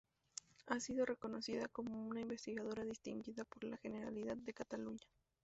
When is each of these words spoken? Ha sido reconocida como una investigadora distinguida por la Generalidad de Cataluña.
Ha 0.65 0.79
sido 0.79 1.05
reconocida 1.05 1.67
como 1.67 2.07
una 2.09 2.21
investigadora 2.21 2.83
distinguida 2.83 3.43
por 3.43 3.63
la 3.65 3.77
Generalidad 3.77 4.35
de 4.35 4.51
Cataluña. 4.55 5.05